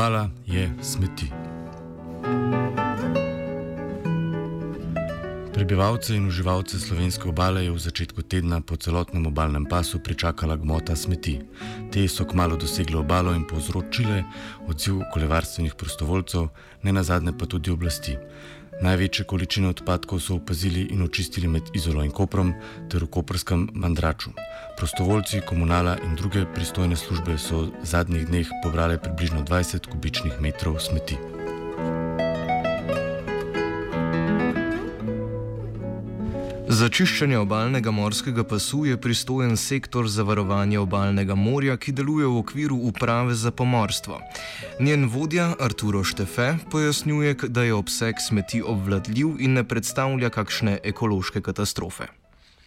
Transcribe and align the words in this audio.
Obala 0.00 0.30
je 0.46 0.70
smeti. 0.82 1.26
Prebivalce 5.54 6.16
in 6.16 6.26
uživalce 6.26 6.78
slovenske 6.78 7.28
obale 7.28 7.64
je 7.64 7.70
v 7.70 7.78
začetku 7.78 8.22
tedna 8.22 8.60
po 8.64 8.80
celotnem 8.80 9.26
obalnem 9.26 9.66
pasu 9.68 10.00
pričakala 10.00 10.56
gmota 10.56 10.96
smeti. 10.96 11.40
Te 11.92 12.08
so 12.08 12.24
kmalo 12.24 12.56
dosegle 12.56 12.96
obalo 12.96 13.34
in 13.36 13.44
povzročile 13.44 14.24
odziv 14.68 15.04
okoljevarstvenih 15.04 15.74
prostovoljcev, 15.76 16.48
ne 16.82 16.92
nazadnje 16.92 17.36
pa 17.38 17.46
tudi 17.46 17.70
oblasti. 17.70 18.16
Največje 18.80 19.24
količine 19.28 19.68
odpadkov 19.68 20.20
so 20.24 20.38
opazili 20.40 20.86
in 20.90 21.02
očistili 21.02 21.48
med 21.48 21.68
Izolo 21.76 22.04
in 22.04 22.10
Koprom 22.10 22.54
ter 22.88 23.04
v 23.04 23.10
Koprskem 23.12 23.68
mandraču. 23.74 24.30
Prostovoljci, 24.78 25.42
komunala 25.48 25.98
in 26.04 26.16
druge 26.16 26.46
pristojne 26.54 26.96
službe 26.96 27.36
so 27.38 27.66
v 27.68 27.84
zadnjih 27.84 28.24
dneh 28.26 28.48
pobrali 28.64 28.96
približno 28.98 29.44
20 29.44 29.84
kubičnih 29.92 30.40
metrov 30.40 30.80
smeti. 30.80 31.39
Za 36.70 36.86
čiščenje 36.86 37.34
obalnega 37.34 37.90
morskega 37.90 38.44
pasu 38.46 38.84
je 38.86 38.96
pristojen 39.04 39.56
sektor 39.58 40.06
za 40.06 40.22
varovanje 40.22 40.78
obalnega 40.78 41.34
morja, 41.34 41.74
ki 41.76 41.90
deluje 41.98 42.28
v 42.30 42.36
okviru 42.44 42.76
uprave 42.90 43.34
za 43.34 43.50
pomorstvo. 43.50 44.20
Njen 44.78 45.08
vodja 45.10 45.48
Arturo 45.66 46.04
Štefe 46.06 46.52
pojasnjuje, 46.70 47.34
da 47.48 47.66
je 47.66 47.74
obseg 47.74 48.22
smeti 48.22 48.62
obvladljiv 48.62 49.42
in 49.42 49.58
ne 49.58 49.66
predstavlja 49.66 50.30
kakšne 50.30 50.78
ekološke 50.92 51.42
katastrofe. 51.42 52.06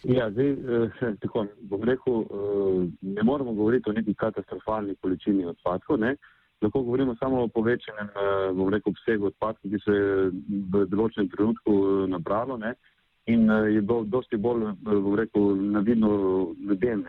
Ja, 0.04 0.28
zdaj, 0.36 0.52
eh, 0.52 1.00
tako 1.24 1.46
bom 1.72 1.88
rekel, 1.88 2.20
eh, 2.20 2.86
ne 3.16 3.22
moramo 3.22 3.56
govoriti 3.56 3.88
o 3.90 3.96
neki 3.96 4.14
katastrofalni 4.14 5.00
količini 5.00 5.48
odpadkov. 5.56 5.98
Ne? 6.04 6.16
Lahko 6.60 6.82
govorimo 6.82 7.16
samo 7.16 7.42
o 7.42 7.48
povečanem 7.48 8.08
eh, 8.08 8.72
rekel, 8.72 8.92
obsegu 8.92 9.32
odpadkov, 9.32 9.70
ki 9.70 9.80
se 9.84 9.96
je 9.96 10.32
v 10.72 10.84
določenem 10.92 11.32
trenutku 11.32 11.72
eh, 11.72 12.10
nabralo. 12.12 12.60
Ne? 12.60 12.76
In 13.26 13.50
uh, 13.50 13.66
je 13.74 13.80
bilo 13.80 14.04
dosti 14.04 14.36
bolj, 14.36 14.62
uh, 14.62 15.14
rekel, 15.16 15.56
navidno 15.56 16.10
ljudem. 16.68 17.04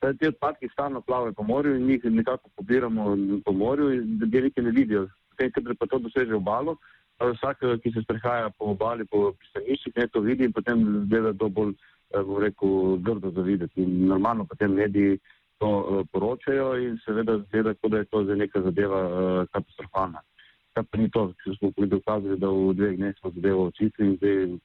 Te 0.00 0.28
odpadki 0.28 0.68
stalno 0.72 1.00
plavajo 1.00 1.32
po 1.32 1.42
morju 1.42 1.76
in 1.76 1.90
jih 1.90 2.04
nekako 2.04 2.50
pobiramo 2.56 3.16
po 3.44 3.52
morju, 3.52 4.02
da 4.04 4.24
ljudje 4.24 4.42
nekaj 4.42 4.64
ne 4.64 4.70
vidijo. 4.70 5.08
Potem, 5.30 5.50
kadar 5.52 5.74
pa 5.78 5.86
to 5.86 5.98
doseže 5.98 6.34
obalo, 6.34 6.76
vsak, 7.20 7.64
ki 7.82 7.92
se 7.92 8.02
sprehaja 8.02 8.50
po 8.58 8.72
obali, 8.74 9.04
po 9.04 9.32
pristaniščih, 9.32 9.96
ne 9.96 10.08
to 10.08 10.20
vidi 10.20 10.44
in 10.44 10.52
potem 10.52 11.08
gleda 11.08 11.32
to 11.32 11.48
bolj, 11.48 11.72
bom 12.12 12.38
rekel, 12.42 12.96
grdo 13.02 13.30
za 13.30 13.42
videti. 13.42 13.82
In 13.82 14.06
normalno 14.08 14.44
potem 14.44 14.74
mediji 14.74 15.18
to 15.58 16.04
poročajo 16.12 16.76
in 16.76 16.98
seveda 17.04 17.38
zgleda, 17.38 17.74
kot 17.74 17.90
da 17.90 17.98
je 17.98 18.04
to 18.04 18.24
za 18.24 18.34
neka 18.34 18.62
zadeva 18.62 19.00
katastrofalna. 19.52 20.20
Kar 20.76 20.84
pa 20.84 20.98
ni 20.98 21.10
to, 21.10 21.32
ker 21.42 21.56
smo 21.56 21.72
dokazali, 21.86 22.38
da 22.38 22.50
v 22.52 22.74
dveh 22.76 22.96
dneh 22.96 23.14
smo 23.20 23.30
zadevo 23.30 23.70
očistili 23.72 24.08
in 24.08 24.16
zdaj 24.16 24.58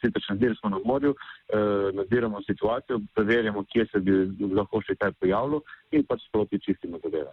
sicer 0.00 0.22
nadzir 0.28 0.56
smo 0.60 0.70
na 0.70 0.80
morju, 0.84 1.14
eh, 1.14 1.92
nadziramo 1.92 2.42
situacijo, 2.42 3.00
preverjamo, 3.14 3.64
kje 3.72 3.86
se 3.92 4.00
bi 4.00 4.12
lahko 4.54 4.82
še 4.82 4.94
kaj 4.94 5.12
pojavilo 5.20 5.62
in 5.90 6.04
pač 6.04 6.26
sproti 6.28 6.60
čistimo 6.60 6.98
zadeve. 7.04 7.32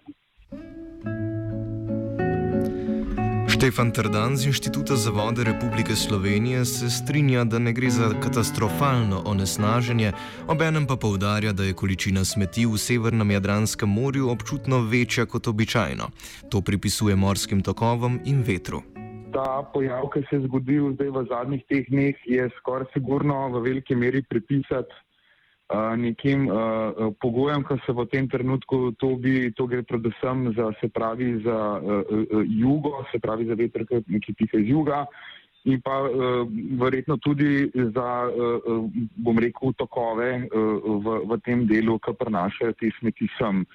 Štefan 3.55 3.91
Trdan 3.91 4.35
z 4.37 4.45
Inštituta 4.51 4.95
za 4.95 5.11
vode 5.15 5.43
Republike 5.43 5.95
Slovenije 5.95 6.65
se 6.65 6.89
strinja, 6.89 7.43
da 7.43 7.59
ne 7.59 7.73
gre 7.73 7.89
za 7.89 8.09
katastrofalno 8.23 9.21
onesnaženje, 9.25 10.11
obenem 10.47 10.87
pa 10.87 10.95
povdarja, 10.95 11.53
da 11.53 11.63
je 11.63 11.73
količina 11.73 12.25
smeti 12.25 12.65
v 12.65 12.77
Severnem 12.77 13.31
Jadranskem 13.31 13.89
morju 13.89 14.29
občutno 14.29 14.81
večja 14.91 15.25
kot 15.25 15.47
običajno. 15.47 16.09
To 16.51 16.61
pripisuje 16.61 17.15
morskim 17.15 17.63
tokovom 17.63 18.19
in 18.25 18.43
vetru 18.43 18.94
ta 19.35 19.63
pojav, 19.73 20.07
ki 20.13 20.23
se 20.29 20.37
je 20.37 20.45
zgodil 20.47 20.93
zdaj 20.95 21.11
v 21.11 21.25
zadnjih 21.27 21.63
teh 21.67 21.89
dneh, 21.91 22.15
je 22.23 22.47
skoraj 22.59 22.87
sigurno 22.93 23.49
v 23.51 23.65
veliki 23.67 23.95
meri 23.95 24.23
pripisati 24.23 24.95
uh, 24.95 25.91
nekim 25.99 26.47
uh, 26.47 27.11
pogojem, 27.19 27.65
ki 27.67 27.79
se 27.85 27.91
v 27.91 28.05
tem 28.11 28.29
trenutku 28.31 28.95
to, 29.01 29.15
bi, 29.19 29.51
to 29.51 29.67
gre 29.67 29.83
predvsem 29.83 30.53
za, 30.55 30.71
se 30.79 30.87
pravi, 30.87 31.33
za 31.43 31.57
uh, 31.79 32.03
uh, 32.07 32.43
jugo, 32.47 33.03
se 33.11 33.19
pravi 33.19 33.49
za 33.49 33.57
veter, 33.59 33.83
ki 33.85 34.37
piha 34.39 34.61
iz 34.61 34.69
juga. 34.71 35.05
In 35.65 35.81
pa 35.81 35.97
uh, 36.05 36.45
verjetno 36.79 37.17
tudi 37.17 37.65
za, 37.73 38.09
uh, 38.29 38.85
bom 39.17 39.39
rekel, 39.41 39.73
tokove 39.73 40.45
uh, 40.45 41.01
v, 41.01 41.17
v 41.25 41.39
tem 41.43 41.65
delu, 41.67 41.97
ki 41.99 42.15
prenašajo 42.21 42.77
te 42.79 42.93
smeti 42.99 43.27
sem. 43.35 43.65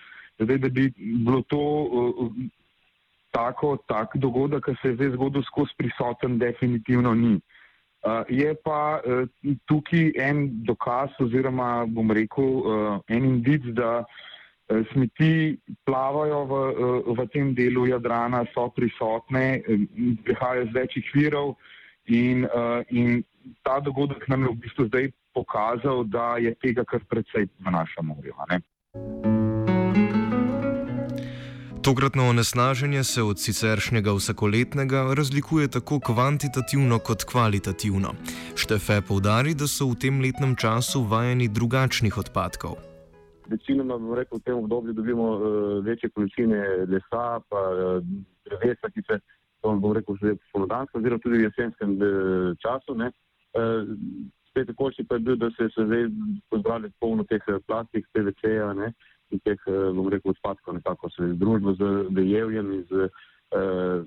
Zdaj, 0.41 0.59
da 0.63 0.69
bi 0.73 0.87
bilo 0.97 1.43
to 1.51 1.61
uh, 1.61 2.33
tako, 3.31 3.77
tak 3.87 4.17
dogodek, 4.17 4.65
ki 4.65 4.77
se 4.83 4.89
je 4.89 4.95
zdaj 4.99 5.15
zgodil 5.17 5.43
skozi 5.43 5.77
prisoten, 5.79 6.39
definitivno 6.39 7.15
ni. 7.15 7.41
Uh, 8.01 8.25
je 8.33 8.55
pa 8.65 9.01
uh, 9.05 9.29
tukaj 9.69 10.13
en 10.17 10.47
dokaz, 10.65 11.13
oziroma 11.21 11.85
bom 11.87 12.11
rekel, 12.11 12.45
uh, 12.45 13.01
en 13.13 13.25
indic, 13.29 13.67
da 13.77 14.01
uh, 14.01 14.81
smeti 14.93 15.59
plavajo 15.85 16.45
v, 16.49 16.61
uh, 16.71 17.11
v 17.19 17.27
tem 17.35 17.53
delu 17.55 17.85
Jadrana, 17.91 18.47
so 18.55 18.71
prisotne, 18.73 19.61
prihajajo 20.25 20.71
z 20.71 20.79
večjih 20.79 21.13
virov 21.15 21.55
in, 22.09 22.49
uh, 22.49 22.81
in 22.89 23.21
ta 23.63 23.81
dogodek 23.85 24.25
nam 24.29 24.49
je 24.49 24.55
v 24.55 24.61
bistvu 24.65 24.89
zdaj 24.89 25.13
pokazal, 25.37 26.05
da 26.05 26.37
je 26.41 26.55
tega 26.65 26.85
kar 26.85 27.05
precej 27.05 27.53
v 27.61 27.71
našem 27.71 28.07
morju. 28.07 29.40
Tokratno 31.91 32.29
onesnaženje 32.29 33.05
se 33.05 33.23
od 33.23 33.39
siceršnjega 33.39 34.13
vsakoletnega 34.13 35.01
razlikuje 35.19 35.69
tako 35.69 35.97
kvantitativno 36.01 36.99
kot 36.99 37.25
kvalitativno. 37.31 38.11
Štefe 38.63 39.01
poudari, 39.09 39.55
da 39.59 39.67
so 39.67 39.89
v 39.91 39.99
tem 40.03 40.21
letnem 40.23 40.53
času 40.63 41.03
vajeni 41.13 41.49
drugačnih 41.49 42.19
odpadkov. 42.23 42.79
Večinoma 43.51 43.97
v 43.97 44.39
tem 44.45 44.55
obdobju 44.63 44.93
dobimo 44.93 45.27
uh, 45.35 45.43
večje 45.85 46.11
količine 46.15 46.61
lesa, 46.93 47.43
pa 47.51 47.61
uh, 47.75 48.07
drevesa, 48.47 48.87
ki 48.95 49.03
se 49.11 49.19
lahko 49.67 49.93
rekel 49.93 50.15
že 50.23 50.37
polodansko, 50.53 50.99
oziroma 50.99 51.23
tudi 51.27 51.43
v 51.43 51.47
jesenskem 51.49 51.91
uh, 51.99 52.07
času. 52.63 52.95
Uh, 52.95 53.11
spet 54.51 54.71
tako 54.71 54.93
še 54.95 55.03
pa 55.11 55.19
je 55.19 55.27
bil, 55.27 55.37
da 55.43 55.51
se 55.59 55.67
je 55.67 55.87
zdaj 55.91 56.07
pozbrali 56.55 56.95
polno 57.03 57.27
teh 57.27 57.43
plastik, 57.67 58.07
PVC-ja 58.15 58.75
in 59.31 59.41
teh, 59.45 59.59
eh, 59.67 59.91
bom 59.95 60.09
rekel, 60.09 60.31
odpadkov 60.31 60.75
nekako 60.75 61.11
se 61.11 61.23
je 61.23 61.35
združilo 61.35 61.75
z 61.75 61.91
dejevjem 62.11 62.73
in 62.73 62.85
z 62.91 63.09
uh, 63.51 64.05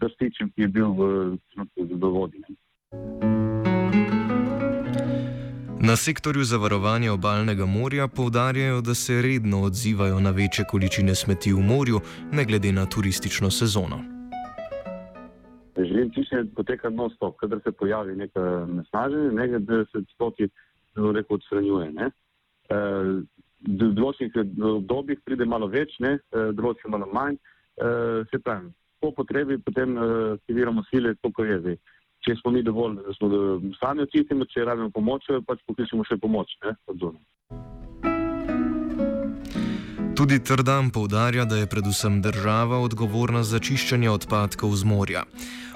drstičem, 0.00 0.50
ki 0.50 0.62
je 0.62 0.68
bil 0.68 0.90
v 0.92 1.02
trenutku 1.52 2.10
vodi. 2.10 2.42
Na 5.82 5.96
sektorju 5.96 6.44
za 6.44 6.56
varovanje 6.56 7.10
obalnega 7.10 7.66
morja 7.66 8.08
povdarjajo, 8.08 8.80
da 8.80 8.94
se 8.94 9.22
redno 9.22 9.62
odzivajo 9.62 10.20
na 10.20 10.30
večje 10.30 10.64
količine 10.70 11.14
smeti 11.14 11.52
v 11.52 11.60
morju, 11.60 12.00
ne 12.32 12.44
glede 12.44 12.72
na 12.72 12.86
turistično 12.86 13.50
sezono. 13.50 13.98
Živim 15.76 16.10
čiščenje 16.14 16.50
poteka 16.56 16.90
non-stop, 16.90 17.36
kadar 17.36 17.60
se 17.64 17.72
pojavi 17.72 18.16
nekaj 18.16 18.66
nesnaženja, 18.66 19.32
nekaj, 19.32 19.58
da 19.58 19.84
se 19.92 20.04
stoti, 20.14 20.48
zelo 20.94 21.12
reko, 21.12 21.34
odstranjuje. 21.34 21.92
Ne? 21.92 22.10
Uh, 22.70 23.24
v 23.68 23.92
določenih 23.96 24.36
obdobjih 24.80 25.22
pride 25.24 25.46
malo 25.48 25.68
več, 25.68 25.96
ne, 26.00 26.18
določenih 26.32 26.92
malo 26.94 27.08
manj. 27.12 27.38
Se 28.30 28.38
pravi, 28.44 28.68
po 29.00 29.12
potrebi 29.16 29.56
potem 29.64 29.96
aktiviramo 30.36 30.84
sile, 30.90 31.14
koliko 31.22 31.48
je 31.48 31.58
zdaj. 31.64 31.80
Če 32.26 32.36
smo 32.42 32.52
mi 32.52 32.60
dovolj, 32.62 32.98
da 33.00 33.16
smo 33.16 33.30
sami 33.80 34.04
očistimo, 34.04 34.44
če 34.44 34.68
rabimo 34.68 34.92
pomoč, 34.92 35.30
pač 35.48 35.64
pokličemo 35.68 36.04
še 36.04 36.20
pomoč, 36.20 36.52
ne, 36.66 36.76
od 36.92 37.00
zunaj. 37.00 38.09
Tudi 40.20 40.44
Trdan 40.44 40.90
poudarja, 40.90 41.44
da 41.44 41.56
je 41.56 41.66
predvsem 41.66 42.22
država 42.22 42.78
odgovorna 42.84 43.40
za 43.42 43.58
čiščenje 43.58 44.10
odpadkov 44.10 44.74
z 44.76 44.84
morja. 44.84 45.22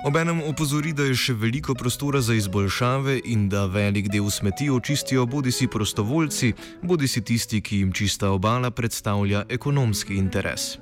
Obenem 0.05 0.43
opozori, 0.45 0.93
da 0.93 1.07
je 1.09 1.15
še 1.17 1.33
veliko 1.45 1.73
prostora 1.73 2.21
za 2.21 2.37
izboljšave 2.37 3.15
in 3.25 3.49
da 3.49 3.65
velik 3.73 4.13
del 4.13 4.29
smeti 4.29 4.69
očistijo 4.69 5.25
bodi 5.25 5.49
si 5.49 5.65
prostovoljci, 5.65 6.53
bodi 6.83 7.09
si 7.09 7.25
tisti, 7.25 7.63
ki 7.65 7.81
jim 7.81 7.97
čista 7.97 8.35
obala 8.37 8.69
predstavlja 8.71 9.47
ekonomski 9.49 10.21
interes. 10.21 10.77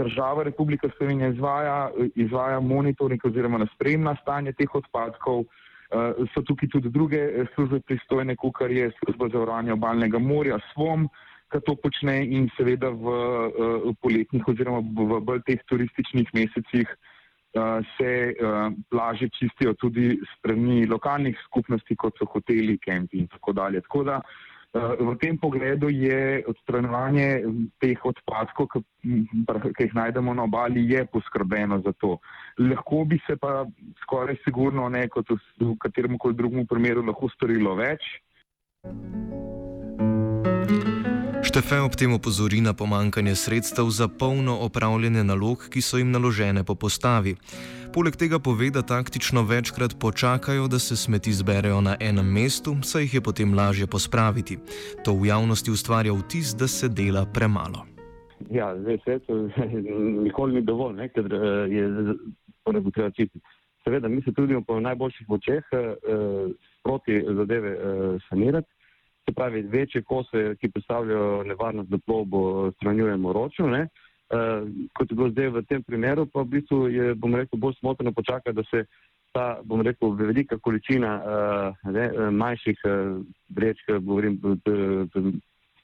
Država 0.00 0.48
Republika 0.48 0.88
Slovenija 0.96 1.34
izvaja, 1.36 1.78
izvaja 2.14 2.60
monitoring 2.60 3.20
oziroma 3.24 3.66
spremlja 3.74 4.16
stanje 4.22 4.56
teh 4.56 4.74
odpadkov. 4.74 5.44
Uh, 5.44 6.28
so 6.32 6.40
tukaj 6.48 6.68
tudi 6.72 6.88
druge 6.88 7.44
službe 7.54 7.80
pristojne, 7.80 8.36
kot 8.40 8.62
je 8.70 8.88
služba 9.02 9.28
za 9.32 9.40
uranje 9.42 9.72
obalnega 9.72 10.18
morja, 10.18 10.56
SWOM, 10.72 11.10
ki 11.50 11.60
to 11.66 11.74
počne 11.76 12.20
in 12.24 12.48
seveda 12.56 12.90
v, 12.90 13.14
v 13.90 13.94
poletnih 14.02 14.48
oziroma 14.48 14.82
v 14.82 15.20
bolj 15.24 15.42
teh 15.48 15.62
turističnih 15.70 16.30
mesecih 16.34 16.88
se 17.98 18.34
plaže 18.90 19.28
čistijo 19.34 19.74
tudi 19.74 20.20
strani 20.38 20.86
lokalnih 20.86 21.36
skupnosti, 21.44 21.96
kot 21.96 22.14
so 22.18 22.26
hoteli, 22.30 22.78
kempi 22.78 23.18
in 23.18 23.26
tako 23.26 23.52
dalje. 23.52 23.80
Tako 23.80 24.04
da 24.04 24.20
v 24.74 25.16
tem 25.18 25.38
pogledu 25.38 25.90
je 25.90 26.44
odstranjevanje 26.46 27.42
teh 27.82 27.98
odpadkov, 28.06 28.68
ki 28.70 29.82
jih 29.82 29.94
najdemo 29.94 30.34
na 30.34 30.46
obali, 30.46 30.86
je 30.86 31.02
poskrbeno 31.10 31.80
za 31.82 31.92
to. 31.98 32.18
Lahko 32.58 33.04
bi 33.04 33.18
se 33.26 33.36
pa 33.36 33.66
skoraj 34.02 34.38
sigurno, 34.44 34.88
ne 34.88 35.08
kot 35.08 35.26
v 35.58 35.74
katerem 35.82 36.18
koli 36.18 36.38
drugem 36.38 36.66
primeru, 36.70 37.02
lahko 37.02 37.28
storilo 37.34 37.74
več. 37.74 38.06
Štefe 41.50 41.80
ob 41.82 41.98
tem 41.98 42.12
opozori 42.14 42.60
na 42.62 42.70
pomankanje 42.70 43.34
sredstev 43.34 43.90
za 43.90 44.06
polno 44.06 44.54
opravljanje 44.62 45.24
nalog, 45.26 45.64
ki 45.66 45.80
so 45.82 45.98
jim 45.98 46.12
naložene 46.14 46.62
po 46.62 46.76
postavi. 46.78 47.34
Poleg 47.90 48.14
tega 48.14 48.38
pove, 48.38 48.68
da 48.70 48.86
taktično 48.86 49.42
večkrat 49.42 49.98
počakajo, 49.98 50.68
da 50.70 50.78
se 50.78 50.94
smeti 50.94 51.34
zberejo 51.34 51.80
na 51.80 51.96
enem 51.98 52.30
mestu, 52.30 52.76
saj 52.86 53.02
jih 53.02 53.14
je 53.14 53.24
potem 53.26 53.50
lažje 53.50 53.90
pospraviti. 53.90 54.60
To 55.02 55.18
v 55.18 55.26
javnosti 55.26 55.74
ustvarja 55.74 56.14
vtis, 56.14 56.54
da 56.54 56.70
se 56.70 56.86
dela 56.88 57.26
premalo. 57.26 57.82
Ja, 58.50 58.70
zdaj 58.78 59.02
se 59.04 59.18
to 59.26 59.50
nikoli 60.30 60.54
ni 60.54 60.62
dovolj, 60.62 61.02
ne, 61.02 61.08
ker 61.10 61.26
je 61.66 62.14
torej 62.62 62.92
treba 62.94 63.10
čistiti. 63.10 63.42
Seveda, 63.82 64.06
mi 64.08 64.22
se 64.22 64.30
trudimo 64.30 64.62
po 64.62 64.78
najboljših 64.78 65.26
močeh 65.28 65.66
eh, 65.74 65.94
proti 66.86 67.24
zadeve 67.26 67.70
eh, 67.74 68.18
sanirati 68.28 68.70
se 69.28 69.34
pravi, 69.34 69.62
večje 69.62 70.02
kose, 70.02 70.54
ki 70.60 70.70
predstavljajo 70.70 71.44
nevarnost 71.44 71.90
za 71.90 71.98
plovbo, 72.06 72.70
shranjujemo 72.80 73.32
ročno. 73.32 73.66
Ne? 73.66 73.88
Uh, 74.30 74.68
kot 74.94 75.10
je 75.10 75.16
bilo 75.16 75.30
zdaj 75.30 75.48
v 75.48 75.62
tem 75.68 75.82
primeru, 75.82 76.26
pa 76.26 76.42
v 76.42 76.52
bistvu 76.56 76.88
je, 76.88 77.14
bom 77.14 77.34
rekel, 77.34 77.58
bolj 77.58 77.74
smotrno 77.80 78.12
počakati, 78.12 78.56
da 78.56 78.62
se 78.70 78.84
ta, 79.32 79.58
bom 79.64 79.82
rekel, 79.82 80.14
velika 80.14 80.58
količina 80.58 81.16
uh, 81.18 81.90
ne, 81.92 82.30
manjših 82.30 82.78
uh, 82.84 83.24
vrečk, 83.50 83.90
govorim, 84.00 84.38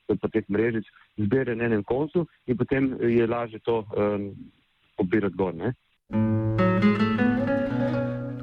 pa 0.07 0.29
teh 0.31 0.47
mrežic, 0.49 0.87
zbere 1.19 1.57
na 1.57 1.67
enem 1.67 1.83
koncu 1.83 2.27
in 2.47 2.57
potem 2.57 2.95
je 3.03 3.27
lažje 3.27 3.59
to 3.67 3.83
um, 3.83 4.31
pobirati 4.97 5.37
gor. 5.37 5.55
Ne? 5.55 5.75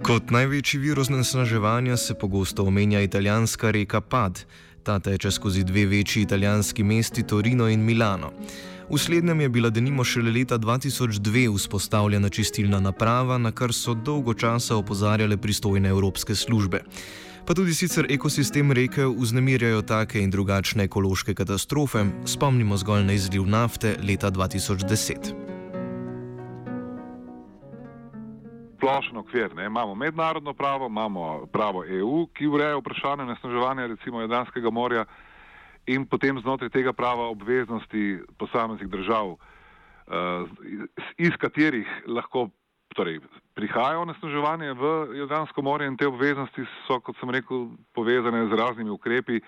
Kot 0.04 0.32
največji 0.36 0.80
virus 0.80 1.10
nasnaževanja 1.10 1.98
se 1.98 2.14
pogosto 2.20 2.64
omenja 2.68 3.02
italijanska 3.02 3.72
reka 3.72 4.02
Pad. 4.02 4.46
Ta 4.84 5.00
teče 5.00 5.32
skozi 5.32 5.64
dve 5.64 5.86
večji 5.86 6.24
italijanski 6.24 6.84
mesti 6.84 7.24
Torino 7.24 7.70
in 7.70 7.80
Milano. 7.80 8.32
V 8.90 8.98
slednjem 8.98 9.42
je 9.42 9.50
bila 9.50 9.70
denimo 9.70 10.04
šele 10.04 10.32
leta 10.32 10.58
2002 10.60 11.56
vzpostavljena 11.56 12.30
čistilna 12.30 12.80
naprava, 12.80 13.38
na 13.38 13.52
kar 13.52 13.74
so 13.74 13.94
dolgo 13.94 14.34
časa 14.34 14.76
opozarjale 14.76 15.38
pristojne 15.38 15.90
evropske 15.90 16.36
službe. 16.36 16.84
Pa 17.46 17.54
tudi 17.54 17.74
sicer 17.74 18.08
ekosistem 18.10 18.72
reke 18.72 19.06
vznemirjajo 19.06 19.82
take 19.82 20.22
in 20.22 20.32
drugačne 20.32 20.84
ekološke 20.84 21.34
katastrofe, 21.34 22.06
spomnimo 22.26 22.78
zgolj 22.78 23.04
na 23.04 23.14
izliv 23.14 23.48
nafte 23.48 23.98
leta 24.04 24.32
2010. 24.32 25.43
splošen 28.84 29.18
okvir. 29.18 29.56
Ne? 29.56 29.66
Imamo 29.66 29.96
mednarodno 29.96 30.54
pravo, 30.54 30.88
imamo 30.88 31.46
pravo 31.54 31.86
EU, 31.86 32.28
ki 32.34 32.48
ureja 32.48 32.78
vprašanje 32.78 33.26
nasnaževanja 33.26 33.88
recimo 33.88 34.22
Jadranskega 34.22 34.70
morja 34.70 35.06
in 35.88 36.06
potem 36.06 36.40
znotraj 36.40 36.70
tega 36.70 36.94
prava 36.94 37.30
obveznosti 37.30 38.20
posameznih 38.38 38.90
držav, 38.90 39.28
uh, 39.28 39.40
iz 41.18 41.32
katerih 41.40 41.88
lahko 42.08 42.50
torej, 42.96 43.20
prihaja 43.56 44.06
nasnaževanje 44.06 44.74
v 44.74 44.94
Jadransko 45.18 45.62
morje 45.62 45.88
in 45.88 45.98
te 45.98 46.08
obveznosti 46.08 46.66
so, 46.88 47.00
kot 47.00 47.18
sem 47.20 47.30
rekel, 47.30 47.68
povezane 47.96 48.48
z 48.48 48.60
raznimi 48.60 48.90
ukrepi, 48.90 49.40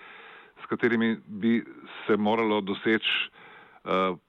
s 0.62 0.68
katerimi 0.68 1.16
bi 1.26 1.60
se 2.06 2.16
moralo 2.16 2.60
doseči 2.60 3.45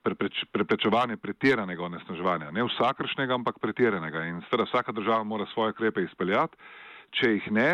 prepreč, 0.03 0.43
preprečevanje 0.51 1.17
pretiranega 1.17 1.83
onesnaževanja. 1.83 2.51
Ne 2.53 2.65
vsakršnega, 2.67 3.33
ampak 3.33 3.59
pretiranega. 3.61 4.25
In 4.29 4.41
seveda 4.47 4.67
vsaka 4.69 4.91
država 4.91 5.23
mora 5.23 5.47
svoje 5.53 5.73
ukrepe 5.75 6.03
izpeljati. 6.05 6.57
Če 7.17 7.31
jih 7.31 7.51
ne, 7.55 7.71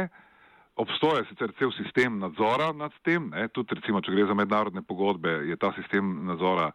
obstoja 0.75 1.25
sicer 1.29 1.53
cel 1.59 1.71
sistem 1.77 2.19
nadzora 2.19 2.71
nad 2.73 2.93
tem, 3.03 3.29
ne, 3.33 3.47
tudi 3.53 3.75
recimo, 3.77 4.01
če 4.01 4.13
gre 4.13 4.27
za 4.29 4.37
mednarodne 4.37 4.83
pogodbe, 4.85 5.41
je 5.49 5.57
ta 5.59 5.73
sistem 5.77 6.13
nadzora 6.29 6.71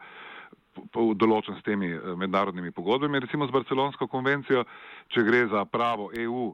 določen 0.95 1.59
s 1.59 1.65
temi 1.67 1.91
eh, 1.91 2.15
mednarodnimi 2.19 2.71
pogodbami, 2.75 3.23
recimo 3.25 3.49
z 3.49 3.55
Barcelonsko 3.55 4.07
konvencijo, 4.07 4.65
če 5.11 5.25
gre 5.27 5.47
za 5.51 5.65
pravo 5.67 6.13
EU. 6.15 6.53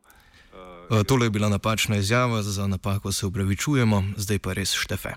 Uh, 0.54 1.02
Tole 1.08 1.26
je 1.26 1.34
bila 1.34 1.50
napačna 1.50 1.98
izjava, 1.98 2.42
za 2.42 2.68
napako 2.70 3.12
se 3.12 3.26
upravičujemo, 3.26 4.02
zdaj 4.16 4.38
pa 4.38 4.54
res 4.56 4.72
štefe. 4.78 5.16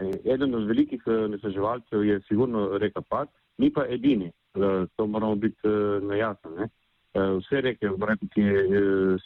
Eden 0.00 0.54
od 0.54 0.66
velikih 0.66 1.02
eh, 1.06 1.28
nesreževalcev 1.28 2.04
je 2.04 2.20
sigurno 2.28 2.78
reka 2.78 3.00
Pad, 3.00 3.28
mi 3.58 3.72
pa 3.72 3.84
edini, 3.88 4.26
eh, 4.54 4.86
to 4.96 5.06
moramo 5.06 5.34
biti 5.34 5.58
eh, 5.64 6.00
najjasni. 6.00 6.50
Ne? 6.56 6.68
Vse 7.12 7.60
reke, 7.60 7.90
rekel, 8.08 8.28
ki 8.32 8.42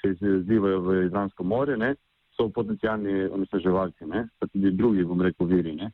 se 0.00 0.08
izzivajo 0.10 0.80
v 0.80 0.94
Izransko 1.04 1.44
more, 1.44 1.76
ne? 1.76 1.94
so 2.34 2.48
potencijalni 2.48 3.28
onesnaževalci, 3.30 4.08
pa 4.38 4.46
tudi 4.46 4.72
drugi, 4.74 5.04
bom 5.04 5.22
rekel, 5.22 5.46
viri. 5.46 5.76
Ne? 5.78 5.92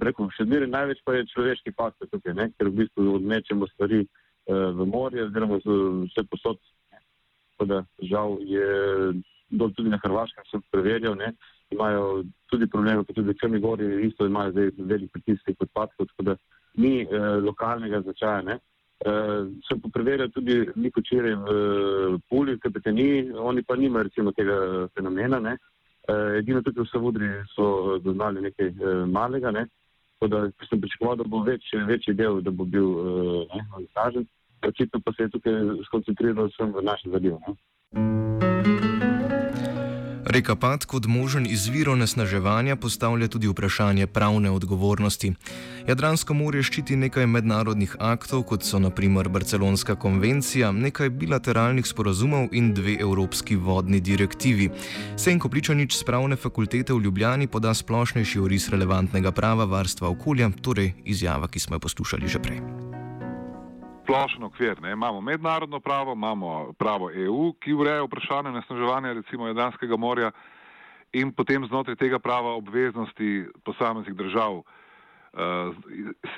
Rekel, 0.00 0.30
še 0.36 0.46
zmeraj 0.46 0.70
največ 0.70 1.02
pa 1.04 1.16
je 1.16 1.26
človeški 1.32 1.74
faktor 1.74 2.06
tukaj, 2.12 2.36
ne? 2.38 2.46
ker 2.54 2.70
v 2.70 2.84
bistvu 2.84 3.16
odmečemo 3.16 3.66
stvari 3.72 4.04
v 4.46 4.86
morje, 4.86 5.26
oziroma 5.26 5.58
vse 5.58 6.24
posod. 6.30 6.62
Tako 7.56 7.68
da 7.72 7.82
žal 8.06 8.38
je 8.46 8.70
dol 9.50 9.74
tudi 9.74 9.90
na 9.90 9.98
Hrvaškem, 9.98 10.46
sem 10.46 10.62
preverjal, 10.70 11.18
ne? 11.18 11.34
Imajo 11.70 12.24
tudi 12.46 12.66
probleme, 12.66 13.04
pa 13.04 13.12
tudi 13.12 13.30
v 13.30 13.38
Črni 13.40 13.60
Gori 13.60 14.06
isto 14.06 14.26
imajo 14.26 14.50
zdaj 14.50 14.70
velik 14.78 15.12
pritisk 15.12 15.50
odpadkov, 15.58 16.06
tako 16.06 16.22
da 16.22 16.36
ni 16.74 17.02
eh, 17.02 17.06
lokalnega 17.42 18.00
značaja. 18.00 18.42
Ne. 18.42 18.58
Uh, 18.96 19.52
sem 19.68 19.76
pa 19.76 19.90
preveril 19.92 20.30
tudi 20.32 20.54
neko 20.72 21.02
čire 21.04 21.34
v 21.36 21.44
uh, 21.44 22.20
Puli, 22.30 22.54
v 22.56 22.62
Kapetani, 22.64 23.28
oni 23.36 23.62
pa 23.62 23.76
nimajo 23.76 24.08
recimo 24.08 24.32
tega 24.32 24.88
fenomena. 24.96 25.36
Uh, 26.08 26.38
edino 26.40 26.62
tukaj 26.64 26.86
v 26.86 26.88
Savudri 26.88 27.28
so 27.52 27.98
doznali 28.00 28.40
nekaj 28.40 28.72
uh, 28.72 29.04
malega, 29.04 29.52
ne. 29.52 29.66
tako 30.16 30.32
da 30.32 30.40
sem 30.70 30.80
pričakoval, 30.80 31.20
da 31.20 31.28
bo 31.28 31.44
več, 31.44 31.68
večji 31.86 32.16
del, 32.16 32.40
da 32.40 32.50
bo 32.50 32.64
bil 32.64 32.88
uh, 32.88 33.60
onesnažen. 33.76 34.24
Očitno 34.64 35.00
pa 35.04 35.12
se 35.12 35.28
je 35.28 35.34
tukaj 35.36 35.60
skoncentriral 35.92 36.48
sem 36.56 36.72
v 36.72 36.88
naši 36.88 37.12
zadev. 37.12 37.36
Reka 40.36 40.56
Pad 40.56 40.84
kot 40.84 41.06
možen 41.06 41.46
izvir 41.48 41.88
onesnaževanja 41.88 42.76
postavlja 42.76 43.28
tudi 43.28 43.48
vprašanje 43.48 44.06
pravne 44.06 44.50
odgovornosti. 44.50 45.30
Jadransko 45.88 46.34
morje 46.34 46.66
ščiti 46.68 46.96
nekaj 47.00 47.24
mednarodnih 47.26 47.94
aktov, 47.98 48.42
kot 48.50 48.66
so 48.66 48.76
naprimer 48.76 49.30
Barcelonska 49.32 49.96
konvencija, 49.96 50.74
nekaj 50.76 51.08
bilateralnih 51.22 51.88
sporazumov 51.88 52.52
in 52.52 52.74
dve 52.76 52.98
evropski 53.00 53.56
vodni 53.56 54.00
direktivi. 54.00 54.68
Senko 55.16 55.48
Pličanič 55.48 55.96
z 55.96 56.04
pravne 56.04 56.36
fakultete 56.36 56.92
v 56.92 57.06
Ljubljani 57.06 57.48
poda 57.48 57.72
splošnejši 57.74 58.42
oris 58.44 58.68
relevantnega 58.68 59.32
prava 59.32 59.64
varstva 59.64 60.12
okolja, 60.12 60.50
torej 60.60 60.92
izjava, 61.04 61.48
ki 61.48 61.64
smo 61.64 61.80
jo 61.80 61.86
poslušali 61.88 62.28
že 62.28 62.44
prej 62.44 62.85
splošen 64.06 64.46
okvir. 64.46 64.80
Ne. 64.80 64.92
Imamo 64.92 65.20
mednarodno 65.20 65.80
pravo, 65.80 66.12
imamo 66.12 66.72
pravo 66.78 67.10
EU, 67.10 67.52
ki 67.60 67.74
ureja 67.74 68.04
vprašanje 68.06 68.52
nasnaževanja 68.54 69.12
recimo 69.12 69.46
Jadranskega 69.46 69.96
morja 69.96 70.30
in 71.12 71.32
potem 71.34 71.66
znotraj 71.66 71.96
tega 71.96 72.18
prava 72.18 72.54
obveznosti 72.54 73.46
posameznih 73.64 74.14
držav, 74.14 74.62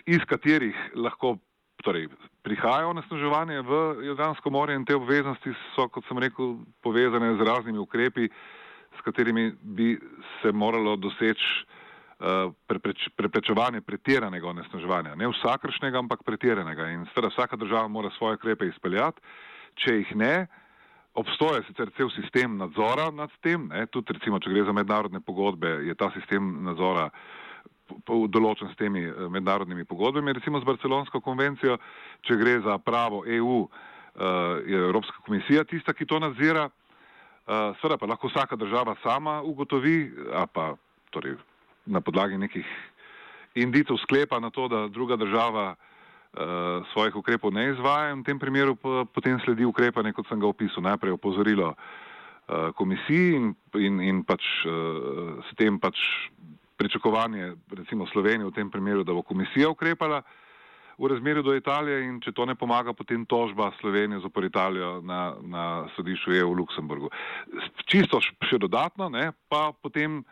iz 0.07 0.25
katerih 0.27 0.77
lahko 0.95 1.37
torej, 1.85 2.09
prihaja 2.43 2.89
onesnaževanje 2.89 3.61
v 3.63 3.81
Jadransko 4.11 4.51
morje 4.51 4.77
in 4.77 4.85
te 4.85 4.97
obveznosti 4.97 5.53
so, 5.75 5.89
kot 5.89 6.05
sem 6.09 6.19
rekel, 6.19 6.57
povezane 6.83 7.35
z 7.37 7.47
raznimi 7.47 7.79
ukrepi, 7.79 8.29
s 8.97 9.05
katerimi 9.05 9.53
bi 9.63 9.99
se 10.41 10.53
moralo 10.53 10.97
doseči 10.97 11.78
prepreč, 12.67 13.09
preprečevanje 13.17 13.81
pretiranega 13.87 14.49
onesnaževanja. 14.49 15.15
Ne 15.15 15.29
vsakršnega, 15.31 15.99
ampak 15.99 16.25
pretiranega. 16.27 16.91
In 16.91 17.07
seveda 17.13 17.31
vsaka 17.33 17.57
država 17.57 17.89
mora 17.89 18.11
svoje 18.19 18.41
ukrepe 18.41 18.67
izpeljati. 18.67 19.23
Če 19.79 19.95
jih 20.01 20.15
ne, 20.19 20.47
obstoja 21.15 21.63
sicer 21.67 21.91
cel 21.97 22.11
sistem 22.11 22.57
nadzora 22.59 23.11
nad 23.15 23.31
tem, 23.43 23.69
ne, 23.71 23.87
tudi 23.87 24.17
recimo, 24.17 24.41
če 24.43 24.51
gre 24.51 24.65
za 24.67 24.75
mednarodne 24.75 25.21
pogodbe, 25.21 25.79
je 25.87 25.95
ta 25.99 26.11
sistem 26.15 26.51
nadzora 26.67 27.09
določen 28.07 28.69
s 28.69 28.77
temi 28.77 29.07
mednarodnimi 29.33 29.87
pogodbami, 29.89 30.35
recimo 30.37 30.61
z 30.61 30.69
Barcelonsko 30.69 31.23
konvencijo, 31.25 31.79
če 32.27 32.37
gre 32.37 32.59
za 32.67 32.77
pravo 32.83 33.23
EU, 33.25 33.63
je 34.67 34.79
Evropska 34.83 35.23
komisija 35.25 35.65
tista, 35.65 35.95
ki 35.95 36.07
to 36.07 36.19
nadzira, 36.21 36.67
seveda 37.81 37.97
pa 37.97 38.11
lahko 38.11 38.29
vsaka 38.29 38.59
država 38.61 38.97
sama 39.03 39.39
ugotovi, 39.47 40.11
a 40.35 40.45
pa 40.51 40.73
torej 41.15 41.39
na 41.89 42.01
podlagi 42.05 42.39
nekih 42.39 42.67
indicov 43.59 43.99
sklepa 44.05 44.41
na 44.41 44.51
to, 44.51 44.69
da 44.69 44.87
druga 44.89 45.17
država 45.17 45.75
uh, 45.75 46.87
svojih 46.93 47.17
ukrepov 47.17 47.53
ne 47.53 47.71
izvaja 47.73 48.13
in 48.13 48.23
v 48.23 48.29
tem 48.29 48.39
primeru 48.39 48.77
potem 49.15 49.41
sledi 49.45 49.65
ukrepanje, 49.65 50.13
kot 50.13 50.29
sem 50.29 50.41
ga 50.41 50.47
opisal. 50.47 50.85
Najprej 50.85 51.17
opozorilo 51.17 51.75
uh, 51.75 52.71
komisiji 52.77 53.35
in, 53.37 53.55
in, 53.75 54.01
in 54.01 54.25
pač 54.25 54.45
uh, 54.69 55.41
s 55.49 55.57
tem 55.57 55.81
pač 55.81 55.97
pričakovanje 56.79 57.57
recimo 57.75 58.07
Slovenije 58.07 58.47
v 58.47 58.55
tem 58.55 58.71
primeru, 58.71 59.03
da 59.05 59.13
bo 59.13 59.23
komisija 59.27 59.69
ukrepala 59.69 60.23
v 60.99 61.07
razmerju 61.07 61.43
do 61.43 61.55
Italije 61.55 62.03
in 62.07 62.19
če 62.21 62.33
to 62.35 62.47
ne 62.47 62.55
pomaga, 62.59 62.93
potem 62.93 63.27
tožba 63.27 63.71
Slovenije 63.81 64.21
zopor 64.23 64.45
Italijo 64.45 65.01
na, 65.03 65.35
na 65.43 65.65
sodišču 65.95 66.35
EU 66.39 66.51
v 66.53 66.59
Luksemburgu. 66.59 67.11
Čisto 67.87 68.19
še 68.21 68.59
dodatno, 68.59 69.07
ne, 69.11 69.31
pa 69.51 69.71
potem 69.73 70.25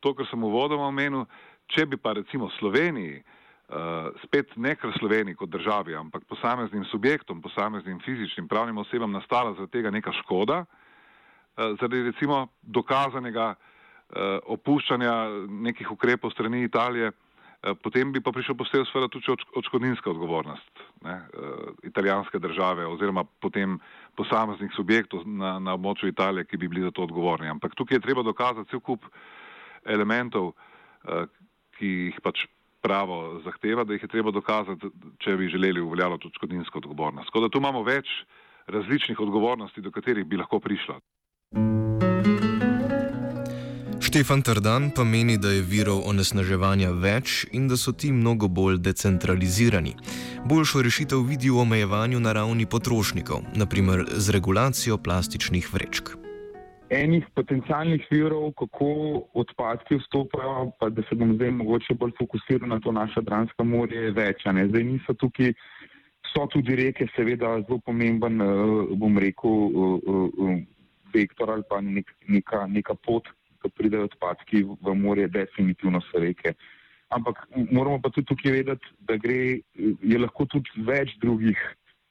to, 0.00 0.14
kar 0.14 0.26
sem 0.30 0.44
uvodoma 0.44 0.88
omenil, 0.88 1.26
če 1.70 1.86
bi 1.86 1.96
pa 1.96 2.12
recimo 2.18 2.50
Sloveniji 2.58 3.20
uh, 3.20 3.36
uh, 3.70 4.10
spet 4.24 4.56
ne 4.56 4.74
kar 4.76 4.92
Sloveniji 4.98 5.38
kot 5.38 5.50
državi, 5.50 5.94
ampak 5.96 6.24
posameznim 6.28 6.84
subjektom, 6.90 7.42
posameznim 7.42 8.00
fizičnim 8.04 8.48
pravnim 8.48 8.78
osebam 8.78 9.12
nastala 9.12 9.54
zaradi 9.54 9.72
tega 9.78 9.90
neka 9.90 10.12
škoda, 10.22 10.64
uh, 10.64 11.64
zaradi 11.80 12.02
recimo 12.10 12.46
dokazanega 12.62 13.54
uh, 13.54 14.38
opuščanja 14.58 15.14
nekih 15.70 15.90
ukrepov 15.92 16.34
strani 16.34 16.64
Italije, 16.64 17.12
uh, 17.12 17.76
potem 17.82 18.12
bi 18.12 18.20
pa 18.20 18.32
prišel 18.34 18.58
posebej 18.58 18.88
seveda 18.90 19.08
tudi 19.08 19.36
odškodninska 19.62 20.10
odgovornost 20.10 20.86
ne, 21.06 21.14
uh, 21.14 21.74
italijanske 21.86 22.38
države 22.38 22.86
oziroma 22.86 23.24
potem 23.40 23.78
posameznih 24.16 24.72
subjektov 24.76 25.26
na, 25.26 25.58
na 25.58 25.78
območju 25.78 26.10
Italije, 26.10 26.44
ki 26.44 26.56
bi 26.56 26.68
bili 26.68 26.88
za 26.88 26.90
to 26.90 27.06
odgovorni. 27.06 27.48
Ampak 27.48 27.78
tukaj 27.78 28.00
je 28.00 28.06
treba 28.08 28.26
dokazati 28.26 28.70
cel 28.70 28.80
kup 28.80 29.06
elementov, 29.86 30.52
uh, 30.52 31.28
ki 31.78 31.86
jih 32.10 32.20
pač 32.22 32.46
pravo 32.80 33.40
zahteva, 33.44 33.84
da 33.84 33.92
jih 33.92 34.02
je 34.02 34.08
treba 34.08 34.30
dokazati, 34.30 34.90
če 35.18 35.36
bi 35.36 35.48
želeli 35.52 35.80
uveljavljati 35.80 36.26
odškodninsko 36.26 36.78
odgovornost. 36.78 37.28
Tako 37.28 37.40
da 37.40 37.48
tu 37.48 37.58
imamo 37.58 37.82
več 37.82 38.08
različnih 38.66 39.20
odgovornosti, 39.20 39.80
do 39.80 39.90
katerih 39.90 40.24
bi 40.24 40.36
lahko 40.36 40.60
prišlo. 40.60 41.00
Štefan 44.00 44.42
Trdan 44.42 44.90
pa 44.96 45.04
meni, 45.04 45.36
da 45.38 45.52
je 45.52 45.62
virov 45.62 46.00
onesnaževanja 46.08 46.90
več 46.90 47.44
in 47.52 47.68
da 47.68 47.76
so 47.76 47.92
ti 47.92 48.10
mnogo 48.12 48.48
bolj 48.48 48.80
decentralizirani. 48.82 49.94
Boljšo 50.50 50.82
rešitev 50.82 51.22
vidi 51.28 51.50
v 51.50 51.60
omejevanju 51.62 52.20
na 52.20 52.32
ravni 52.32 52.66
potrošnikov, 52.66 53.44
naprimer 53.54 54.06
z 54.10 54.34
regulacijo 54.34 54.98
plastičnih 54.98 55.68
vrečk 55.74 56.16
enih 56.90 57.24
potencialnih 57.34 58.06
virov, 58.10 58.50
kako 58.58 58.90
odpadki 59.38 60.00
vstopajo, 60.00 60.72
pa 60.80 60.90
da 60.90 61.02
se 61.08 61.14
bom 61.14 61.34
zdaj 61.34 61.50
mogoče 61.50 61.94
bolj 61.94 62.12
fokusiral 62.18 62.68
na 62.68 62.80
to 62.80 62.92
naše 62.92 63.22
Dransko 63.22 63.64
morje, 63.64 64.08
je 64.08 64.10
več. 64.16 64.42
Zdaj 64.42 64.84
niso 64.84 65.14
tukaj, 65.14 65.54
so 66.32 66.46
tudi 66.50 66.76
reke, 66.76 67.06
seveda 67.14 67.60
zelo 67.62 67.78
pomemben, 67.86 68.42
eh, 68.42 68.96
bom 68.98 69.18
rekel, 69.18 69.70
eh, 69.70 70.26
eh, 70.50 70.66
vektor 71.14 71.50
ali 71.50 71.62
pa 71.70 71.80
nek, 71.80 72.10
neka, 72.28 72.66
neka 72.66 72.94
pot, 72.94 73.26
ko 73.62 73.68
pridejo 73.68 74.08
odpadki 74.10 74.64
v 74.64 74.94
morje, 74.94 75.28
definitivno 75.28 76.00
so 76.10 76.18
reke. 76.18 76.54
Ampak 77.10 77.46
moramo 77.70 78.00
pa 78.02 78.10
tudi 78.10 78.26
tukaj 78.26 78.52
vedeti, 78.52 78.86
da 79.06 79.16
gre, 79.16 79.60
je 80.02 80.18
lahko 80.18 80.46
tudi 80.46 80.70
več 80.86 81.16
drugih 81.22 81.58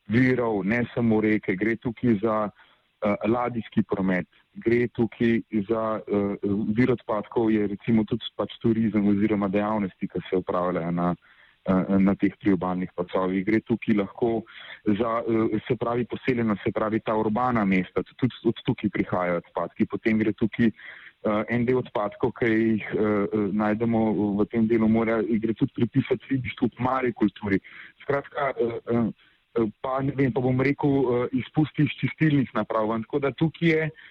virov, 0.07 0.63
ne 0.65 0.83
samo 0.93 1.21
reke, 1.21 1.55
gre 1.55 1.75
tukaj 1.79 2.19
za 2.19 2.35
uh, 2.49 3.15
ladijski 3.23 3.83
promet, 3.87 4.27
gre 4.53 4.87
tukaj 4.93 5.41
za 5.69 5.83
uh, 6.01 6.37
vir 6.75 6.91
odpadkov, 6.91 7.51
je 7.51 7.67
recimo 7.67 8.05
tudi 8.09 8.25
pač 8.37 8.55
turizem 8.63 9.07
oziroma 9.07 9.49
dejavnosti, 9.49 10.07
ki 10.07 10.21
se 10.29 10.39
upravljajo 10.41 10.91
na, 10.91 11.09
uh, 11.13 11.97
na 12.01 12.15
teh 12.15 12.33
priobalnih 12.41 12.91
pacovih. 12.95 13.45
Gre 13.45 13.61
tukaj 13.61 13.99
lahko 14.01 14.31
za, 14.85 15.19
uh, 15.21 15.53
se 15.67 15.77
pravi, 15.77 16.07
poseljeno, 16.09 16.57
se 16.63 16.73
pravi, 16.75 16.99
ta 16.99 17.15
urbana 17.15 17.65
mesta, 17.65 18.03
tudi 18.15 18.33
od 18.49 18.65
tukaj 18.65 18.89
prihajajo 18.89 19.43
odpadki. 19.45 19.85
Potem 19.85 20.19
gre 20.19 20.33
tukaj 20.33 20.71
uh, 20.71 21.43
en 21.47 21.65
del 21.65 21.81
odpadkov, 21.83 22.33
ki 22.41 22.51
jih 22.51 22.91
uh, 22.97 23.39
najdemo 23.53 24.05
v 24.41 24.49
tem 24.51 24.67
delu 24.67 24.89
morja, 24.89 25.21
gre 25.23 25.53
tudi 25.53 25.77
pripisati 25.77 26.35
ribištvu, 26.35 26.73
marikulturi. 26.79 27.61
Skratka, 28.03 28.53
uh, 28.57 28.77
uh, 28.93 29.09
Pa, 29.81 29.97
vem, 30.15 30.29
pa 30.31 30.39
bom 30.45 30.61
rekel, 30.61 31.25
izpusti 31.35 31.81
iz 31.83 31.95
čistilnih 31.97 32.51
naprav. 32.53 32.91
Tako 33.01 33.19
da 33.19 33.31
tukaj 33.33 33.67
je 33.67 33.87
uh, 33.87 34.03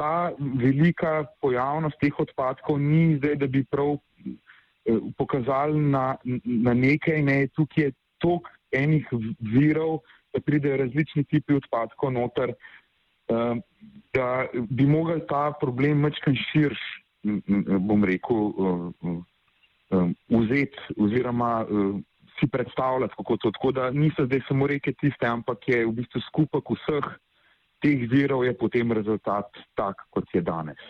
ta 0.00 0.32
velika 0.38 1.24
pojavnost 1.40 1.98
teh 2.00 2.20
odpadkov 2.20 2.78
ni 2.80 3.18
zdaj, 3.18 3.36
da 3.42 3.46
bi 3.46 3.64
prav 3.64 3.96
eh, 3.96 4.96
pokazali 5.18 5.80
na, 5.80 6.16
na 6.44 6.74
nekaj, 6.74 7.22
ne, 7.22 7.36
tukaj 7.56 7.84
je 7.84 7.92
tok 8.24 8.48
enih 8.72 9.06
virov, 9.52 10.00
da 10.32 10.40
pridejo 10.40 10.78
različni 10.84 11.24
tipi 11.24 11.58
odpadkov 11.58 12.14
noter, 12.16 12.54
eh, 12.54 13.54
da 14.16 14.46
bi 14.70 14.86
mogel 14.86 15.20
ta 15.28 15.50
problem 15.60 16.00
mečkan 16.06 16.36
širš, 16.48 16.80
bom 17.84 18.04
rekel, 18.08 18.46
vzeti 20.32 20.94
oziroma 20.96 21.66
si 22.38 22.46
predstavljati, 22.48 23.14
kako 23.16 23.36
to. 23.36 23.50
Tako 23.50 23.72
da 23.76 23.90
niso 23.90 24.24
zdaj 24.24 24.40
samo 24.48 24.66
reke 24.66 24.92
tiste, 24.92 25.26
ampak 25.26 25.68
je 25.68 25.84
v 25.86 25.92
bistvu 25.98 26.22
skupek 26.30 26.72
vseh 26.72 27.10
teh 27.80 28.08
virov 28.08 28.44
je 28.44 28.54
potem 28.56 28.92
rezultat 28.92 29.48
tak, 29.74 29.96
kot 30.10 30.24
je 30.34 30.42
danes. 30.44 30.80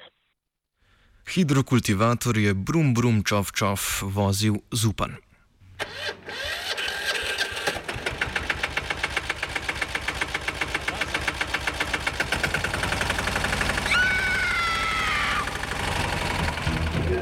Hidrokultivator 1.30 2.36
je 2.38 2.54
brum 2.54 2.94
brum 2.94 3.22
čov 3.22 3.54
čov 3.54 3.78
vozil 4.02 4.58
zupan. 4.74 5.14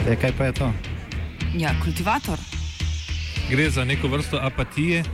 E, 0.08 0.16
kaj 0.16 0.32
pa 0.38 0.44
je 0.48 0.52
to? 0.52 0.72
Ja, 1.60 1.76
kultivator. 1.84 2.40
Gre 3.50 3.70
za 3.70 3.84
neko 3.84 4.08
vrsto 4.08 4.40
apatije. 4.40 5.04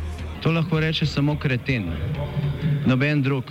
To 0.43 0.53
lahko 0.53 0.81
reče 0.81 1.07
samo 1.07 1.35
kreten, 1.39 1.91
noben 2.87 3.23
drug 3.23 3.51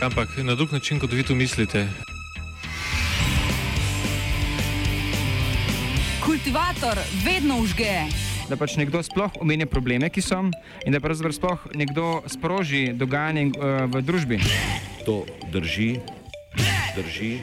Ampak 0.00 0.28
na 0.36 0.54
drug 0.54 0.72
način, 0.72 0.98
kot 0.98 1.12
vi 1.12 1.22
to 1.22 1.34
mislite. 1.34 1.88
Kultivator 6.24 6.98
vedno 7.24 7.58
užge. 7.60 8.08
Da 8.48 8.56
pač 8.56 8.76
nekdo 8.76 9.02
sploh 9.02 9.30
omenja 9.40 9.66
probleme, 9.66 10.08
ki 10.08 10.22
so, 10.24 10.40
in 10.86 10.96
da 10.96 11.00
pravzaprav 11.00 11.36
sploh 11.36 11.66
nekdo 11.74 12.22
sproži 12.26 12.92
dogajanje 12.96 13.52
uh, 13.52 13.84
v 13.92 14.02
družbi. 14.02 14.40
To 15.04 15.24
drži, 15.52 16.00
drži. 16.96 17.34